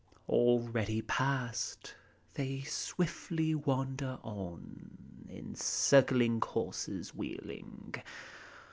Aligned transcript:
NEREUS. 0.01 0.21
Already 0.29 1.01
past, 1.03 1.93
they 2.33 2.61
swiftly 2.61 3.53
wander 3.53 4.17
On, 4.23 5.27
in 5.29 5.53
circling 5.53 6.39
courses 6.39 7.13
wheeling! 7.13 7.93